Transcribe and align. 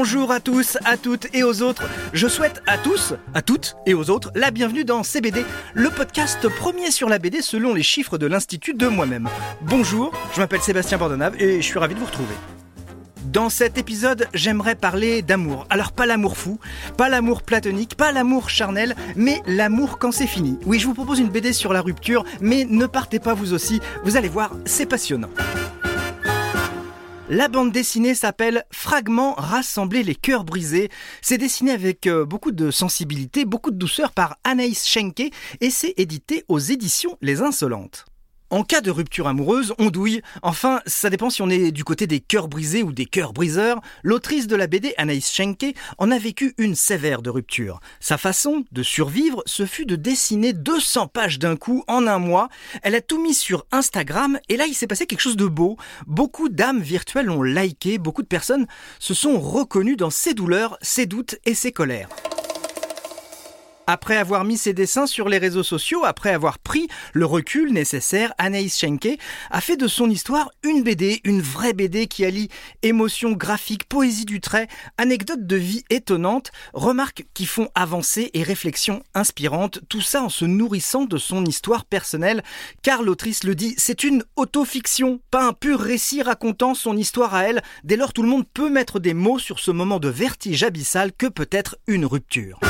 Bonjour 0.00 0.30
à 0.30 0.38
tous, 0.38 0.78
à 0.84 0.96
toutes 0.96 1.26
et 1.34 1.42
aux 1.42 1.60
autres. 1.60 1.82
Je 2.12 2.28
souhaite 2.28 2.62
à 2.68 2.78
tous, 2.78 3.14
à 3.34 3.42
toutes 3.42 3.74
et 3.84 3.94
aux 3.94 4.10
autres 4.10 4.30
la 4.36 4.52
bienvenue 4.52 4.84
dans 4.84 5.02
CBD, 5.02 5.44
le 5.74 5.90
podcast 5.90 6.48
premier 6.48 6.92
sur 6.92 7.08
la 7.08 7.18
BD 7.18 7.42
selon 7.42 7.74
les 7.74 7.82
chiffres 7.82 8.16
de 8.16 8.28
l'Institut 8.28 8.74
de 8.74 8.86
moi-même. 8.86 9.28
Bonjour, 9.62 10.12
je 10.34 10.38
m'appelle 10.38 10.60
Sébastien 10.60 10.98
Bordonave 10.98 11.34
et 11.42 11.56
je 11.56 11.66
suis 11.66 11.80
ravi 11.80 11.96
de 11.96 11.98
vous 11.98 12.06
retrouver. 12.06 12.34
Dans 13.24 13.48
cet 13.48 13.76
épisode, 13.76 14.28
j'aimerais 14.34 14.76
parler 14.76 15.20
d'amour. 15.20 15.66
Alors 15.68 15.90
pas 15.90 16.06
l'amour 16.06 16.36
fou, 16.36 16.60
pas 16.96 17.08
l'amour 17.08 17.42
platonique, 17.42 17.96
pas 17.96 18.12
l'amour 18.12 18.50
charnel, 18.50 18.94
mais 19.16 19.42
l'amour 19.48 19.98
quand 19.98 20.12
c'est 20.12 20.28
fini. 20.28 20.60
Oui, 20.64 20.78
je 20.78 20.86
vous 20.86 20.94
propose 20.94 21.18
une 21.18 21.28
BD 21.28 21.52
sur 21.52 21.72
la 21.72 21.80
rupture, 21.80 22.24
mais 22.40 22.64
ne 22.64 22.86
partez 22.86 23.18
pas 23.18 23.34
vous 23.34 23.52
aussi, 23.52 23.80
vous 24.04 24.16
allez 24.16 24.28
voir, 24.28 24.52
c'est 24.64 24.86
passionnant. 24.86 25.30
La 27.30 27.48
bande 27.48 27.72
dessinée 27.72 28.14
s'appelle 28.14 28.64
Fragments 28.70 29.34
rassembler 29.34 30.02
les 30.02 30.14
cœurs 30.14 30.44
brisés. 30.44 30.88
C'est 31.20 31.36
dessiné 31.36 31.72
avec 31.72 32.06
euh, 32.06 32.24
beaucoup 32.24 32.52
de 32.52 32.70
sensibilité, 32.70 33.44
beaucoup 33.44 33.70
de 33.70 33.76
douceur 33.76 34.12
par 34.12 34.38
Anaïs 34.44 34.86
Schenke 34.86 35.30
et 35.60 35.70
c'est 35.70 35.92
édité 35.98 36.46
aux 36.48 36.58
éditions 36.58 37.18
Les 37.20 37.42
Insolentes. 37.42 38.06
En 38.50 38.62
cas 38.62 38.80
de 38.80 38.90
rupture 38.90 39.26
amoureuse, 39.26 39.74
on 39.78 39.90
douille. 39.90 40.22
Enfin, 40.42 40.80
ça 40.86 41.10
dépend 41.10 41.28
si 41.28 41.42
on 41.42 41.50
est 41.50 41.70
du 41.70 41.84
côté 41.84 42.06
des 42.06 42.20
cœurs 42.20 42.48
brisés 42.48 42.82
ou 42.82 42.92
des 42.92 43.04
cœurs 43.04 43.34
briseurs. 43.34 43.80
L'autrice 44.02 44.46
de 44.46 44.56
la 44.56 44.66
BD, 44.66 44.94
Anaïs 44.96 45.30
Schenke, 45.30 45.74
en 45.98 46.10
a 46.10 46.18
vécu 46.18 46.54
une 46.56 46.74
sévère 46.74 47.20
de 47.20 47.28
rupture. 47.28 47.80
Sa 48.00 48.16
façon 48.16 48.64
de 48.72 48.82
survivre, 48.82 49.42
ce 49.44 49.66
fut 49.66 49.84
de 49.84 49.96
dessiner 49.96 50.54
200 50.54 51.08
pages 51.08 51.38
d'un 51.38 51.56
coup 51.56 51.84
en 51.88 52.06
un 52.06 52.18
mois. 52.18 52.48
Elle 52.82 52.94
a 52.94 53.02
tout 53.02 53.20
mis 53.20 53.34
sur 53.34 53.66
Instagram 53.70 54.38
et 54.48 54.56
là, 54.56 54.64
il 54.66 54.74
s'est 54.74 54.86
passé 54.86 55.06
quelque 55.06 55.20
chose 55.20 55.36
de 55.36 55.46
beau. 55.46 55.76
Beaucoup 56.06 56.48
d'âmes 56.48 56.80
virtuelles 56.80 57.30
ont 57.30 57.42
liké, 57.42 57.98
beaucoup 57.98 58.22
de 58.22 58.28
personnes 58.28 58.66
se 58.98 59.12
sont 59.12 59.38
reconnues 59.38 59.96
dans 59.96 60.10
ses 60.10 60.32
douleurs, 60.32 60.78
ses 60.80 61.04
doutes 61.04 61.36
et 61.44 61.54
ses 61.54 61.72
colères. 61.72 62.08
Après 63.90 64.18
avoir 64.18 64.44
mis 64.44 64.58
ses 64.58 64.74
dessins 64.74 65.06
sur 65.06 65.30
les 65.30 65.38
réseaux 65.38 65.62
sociaux, 65.62 66.04
après 66.04 66.28
avoir 66.28 66.58
pris 66.58 66.88
le 67.14 67.24
recul 67.24 67.72
nécessaire, 67.72 68.34
Anaïs 68.36 68.78
Schenke 68.78 69.18
a 69.50 69.62
fait 69.62 69.78
de 69.78 69.88
son 69.88 70.10
histoire 70.10 70.50
une 70.62 70.82
BD, 70.82 71.22
une 71.24 71.40
vraie 71.40 71.72
BD 71.72 72.06
qui 72.06 72.26
allie 72.26 72.50
émotion 72.82 73.32
graphique, 73.32 73.88
poésie 73.88 74.26
du 74.26 74.42
trait, 74.42 74.68
anecdotes 74.98 75.46
de 75.46 75.56
vie 75.56 75.84
étonnantes, 75.88 76.52
remarques 76.74 77.24
qui 77.32 77.46
font 77.46 77.70
avancer 77.74 78.30
et 78.34 78.42
réflexions 78.42 79.02
inspirantes, 79.14 79.80
tout 79.88 80.02
ça 80.02 80.22
en 80.22 80.28
se 80.28 80.44
nourrissant 80.44 81.06
de 81.06 81.16
son 81.16 81.46
histoire 81.46 81.86
personnelle, 81.86 82.42
car 82.82 83.02
l'autrice 83.02 83.42
le 83.42 83.54
dit, 83.54 83.74
c'est 83.78 84.04
une 84.04 84.22
autofiction, 84.36 85.18
pas 85.30 85.46
un 85.46 85.54
pur 85.54 85.80
récit 85.80 86.20
racontant 86.20 86.74
son 86.74 86.94
histoire 86.94 87.34
à 87.34 87.44
elle, 87.44 87.62
dès 87.84 87.96
lors 87.96 88.12
tout 88.12 88.22
le 88.22 88.28
monde 88.28 88.46
peut 88.52 88.68
mettre 88.68 89.00
des 89.00 89.14
mots 89.14 89.38
sur 89.38 89.58
ce 89.58 89.70
moment 89.70 89.98
de 89.98 90.10
vertige 90.10 90.62
abyssal 90.62 91.10
que 91.14 91.26
peut 91.26 91.48
être 91.50 91.78
une 91.86 92.04
rupture. 92.04 92.60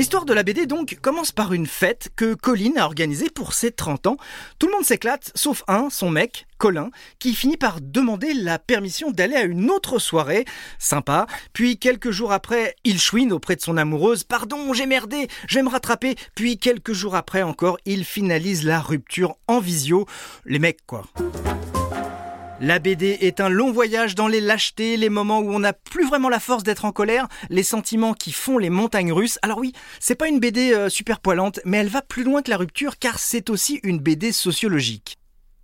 L'histoire 0.00 0.24
de 0.24 0.32
la 0.32 0.42
BD 0.42 0.64
donc 0.64 0.96
commence 1.02 1.30
par 1.30 1.52
une 1.52 1.66
fête 1.66 2.08
que 2.16 2.32
Colin 2.32 2.72
a 2.78 2.86
organisée 2.86 3.28
pour 3.28 3.52
ses 3.52 3.70
30 3.70 4.06
ans. 4.06 4.16
Tout 4.58 4.66
le 4.66 4.72
monde 4.72 4.82
s'éclate, 4.82 5.30
sauf 5.34 5.62
un, 5.68 5.90
son 5.90 6.08
mec, 6.08 6.46
Colin, 6.56 6.88
qui 7.18 7.34
finit 7.34 7.58
par 7.58 7.82
demander 7.82 8.32
la 8.32 8.58
permission 8.58 9.10
d'aller 9.10 9.36
à 9.36 9.42
une 9.42 9.70
autre 9.70 9.98
soirée. 9.98 10.46
Sympa. 10.78 11.26
Puis 11.52 11.76
quelques 11.76 12.12
jours 12.12 12.32
après, 12.32 12.76
il 12.82 12.98
chouine 12.98 13.30
auprès 13.30 13.56
de 13.56 13.60
son 13.60 13.76
amoureuse. 13.76 14.24
Pardon, 14.24 14.72
j'ai 14.72 14.86
merdé, 14.86 15.28
je 15.46 15.60
me 15.60 15.68
rattraper. 15.68 16.14
Puis 16.34 16.56
quelques 16.56 16.94
jours 16.94 17.14
après 17.14 17.42
encore, 17.42 17.76
il 17.84 18.06
finalise 18.06 18.64
la 18.64 18.80
rupture 18.80 19.36
en 19.48 19.60
visio. 19.60 20.06
Les 20.46 20.58
mecs, 20.58 20.86
quoi. 20.86 21.04
La 22.62 22.78
BD 22.78 23.16
est 23.22 23.40
un 23.40 23.48
long 23.48 23.72
voyage 23.72 24.14
dans 24.14 24.28
les 24.28 24.42
lâchetés, 24.42 24.98
les 24.98 25.08
moments 25.08 25.38
où 25.38 25.50
on 25.50 25.60
n'a 25.60 25.72
plus 25.72 26.06
vraiment 26.06 26.28
la 26.28 26.38
force 26.38 26.62
d'être 26.62 26.84
en 26.84 26.92
colère, 26.92 27.26
les 27.48 27.62
sentiments 27.62 28.12
qui 28.12 28.32
font 28.32 28.58
les 28.58 28.68
montagnes 28.68 29.14
russes. 29.14 29.38
Alors 29.40 29.56
oui, 29.56 29.72
c'est 29.98 30.14
pas 30.14 30.28
une 30.28 30.40
BD 30.40 30.74
euh, 30.74 30.90
super 30.90 31.20
poilante, 31.20 31.60
mais 31.64 31.78
elle 31.78 31.88
va 31.88 32.02
plus 32.02 32.22
loin 32.22 32.42
que 32.42 32.50
la 32.50 32.58
rupture 32.58 32.98
car 32.98 33.18
c'est 33.18 33.48
aussi 33.48 33.80
une 33.82 33.98
BD 33.98 34.30
sociologique. 34.30 35.19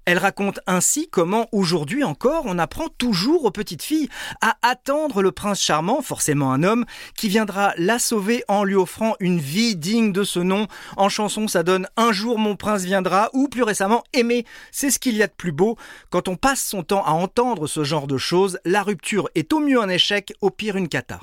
Elle 0.06 0.18
raconte 0.18 0.60
ainsi 0.68 1.08
comment 1.10 1.48
aujourd'hui 1.50 2.04
encore 2.04 2.44
on 2.46 2.60
apprend 2.60 2.86
toujours 2.96 3.44
aux 3.44 3.50
petites 3.50 3.82
filles 3.82 4.08
à 4.40 4.56
attendre 4.62 5.20
le 5.20 5.32
prince 5.32 5.60
charmant, 5.60 6.00
forcément 6.00 6.52
un 6.52 6.62
homme, 6.62 6.84
qui 7.16 7.28
viendra 7.28 7.74
la 7.76 7.98
sauver 7.98 8.44
en 8.46 8.62
lui 8.62 8.76
offrant 8.76 9.16
une 9.18 9.40
vie 9.40 9.74
digne 9.74 10.12
de 10.12 10.22
ce 10.22 10.38
nom. 10.38 10.68
En 10.96 11.08
chanson 11.08 11.48
ça 11.48 11.64
donne 11.64 11.88
Un 11.96 12.12
jour 12.12 12.38
mon 12.38 12.54
prince 12.54 12.84
viendra 12.84 13.30
ou 13.32 13.48
plus 13.48 13.64
récemment 13.64 14.04
Aimer. 14.12 14.46
C'est 14.70 14.90
ce 14.90 15.00
qu'il 15.00 15.16
y 15.16 15.24
a 15.24 15.26
de 15.26 15.32
plus 15.32 15.52
beau. 15.52 15.76
Quand 16.10 16.28
on 16.28 16.36
passe 16.36 16.62
son 16.62 16.84
temps 16.84 17.04
à 17.04 17.10
entendre 17.10 17.66
ce 17.66 17.82
genre 17.82 18.06
de 18.06 18.16
choses, 18.16 18.60
la 18.64 18.84
rupture 18.84 19.28
est 19.34 19.52
au 19.52 19.58
mieux 19.58 19.80
un 19.80 19.88
échec, 19.88 20.32
au 20.40 20.50
pire 20.50 20.76
une 20.76 20.88
cata. 20.88 21.20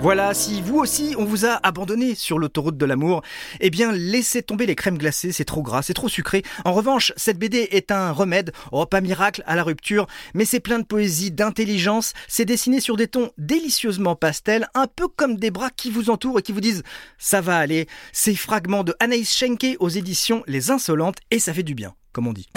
Voilà, 0.00 0.32
si 0.32 0.62
vous 0.62 0.78
aussi 0.78 1.16
on 1.18 1.24
vous 1.24 1.44
a 1.44 1.58
abandonné 1.66 2.14
sur 2.14 2.38
l'autoroute 2.38 2.76
de 2.76 2.86
l'amour, 2.86 3.22
eh 3.58 3.68
bien 3.68 3.90
laissez 3.90 4.42
tomber 4.42 4.64
les 4.64 4.76
crèmes 4.76 4.96
glacées, 4.96 5.32
c'est 5.32 5.44
trop 5.44 5.60
gras, 5.60 5.82
c'est 5.82 5.92
trop 5.92 6.08
sucré. 6.08 6.44
En 6.64 6.72
revanche, 6.72 7.12
cette 7.16 7.36
BD 7.36 7.68
est 7.72 7.90
un 7.90 8.12
remède, 8.12 8.52
oh 8.70 8.86
pas 8.86 9.00
miracle 9.00 9.42
à 9.44 9.56
la 9.56 9.64
rupture, 9.64 10.06
mais 10.34 10.44
c'est 10.44 10.60
plein 10.60 10.78
de 10.78 10.84
poésie, 10.84 11.32
d'intelligence, 11.32 12.12
c'est 12.28 12.44
dessiné 12.44 12.80
sur 12.80 12.96
des 12.96 13.08
tons 13.08 13.32
délicieusement 13.38 14.14
pastels, 14.14 14.68
un 14.74 14.86
peu 14.86 15.08
comme 15.08 15.36
des 15.36 15.50
bras 15.50 15.70
qui 15.70 15.90
vous 15.90 16.10
entourent 16.10 16.38
et 16.38 16.42
qui 16.42 16.52
vous 16.52 16.60
disent 16.60 16.84
ça 17.18 17.40
va 17.40 17.58
aller. 17.58 17.88
Ces 18.12 18.36
fragments 18.36 18.84
de 18.84 18.94
Anaïs 19.00 19.34
Schenke 19.34 19.76
aux 19.80 19.88
éditions 19.88 20.44
Les 20.46 20.70
Insolentes 20.70 21.18
et 21.32 21.40
ça 21.40 21.52
fait 21.52 21.64
du 21.64 21.74
bien, 21.74 21.94
comme 22.12 22.28
on 22.28 22.32
dit. 22.32 22.48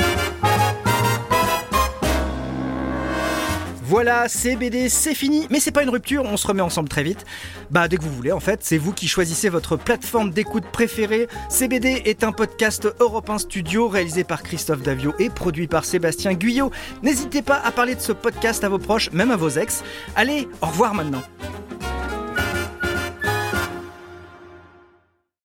Voilà, 3.92 4.30
c'est 4.30 4.56
BD, 4.56 4.88
c'est 4.88 5.14
fini, 5.14 5.48
mais 5.50 5.60
c'est 5.60 5.72
pas 5.72 5.84
une 5.84 5.90
rupture, 5.90 6.24
on 6.24 6.38
se 6.38 6.48
remet 6.48 6.62
ensemble 6.62 6.88
très 6.88 7.04
vite. 7.04 7.26
Bah 7.72 7.90
dès 7.90 7.98
que 7.98 8.04
vous 8.04 8.14
voulez 8.14 8.32
en 8.32 8.40
fait, 8.40 8.62
c'est 8.64 8.78
vous 8.78 8.94
qui 8.94 9.10
choisissez 9.10 9.50
votre 9.50 9.76
plateforme 9.76 10.32
d'écoute 10.32 10.64
préférée. 10.72 11.28
CBD 11.50 12.02
est 12.06 12.24
un 12.24 12.32
podcast 12.32 12.88
Europe 13.02 13.30
1 13.30 13.40
Studio 13.40 13.90
réalisé 13.90 14.24
par 14.24 14.44
Christophe 14.44 14.82
Davio 14.82 15.14
et 15.20 15.30
produit 15.30 15.68
par 15.68 15.84
Sébastien 15.84 16.36
Guyot. 16.36 16.72
N'hésitez 17.04 17.42
pas 17.42 17.60
à 17.66 17.72
parler 17.72 17.96
de 17.96 18.00
ce 18.00 18.14
podcast 18.14 18.64
à 18.64 18.70
vos 18.70 18.80
proches, 18.80 19.12
même 19.12 19.30
à 19.30 19.36
vos 19.36 19.50
ex. 19.50 19.84
Allez, 20.16 20.48
au 20.62 20.68
revoir 20.68 20.94
maintenant. 20.94 21.24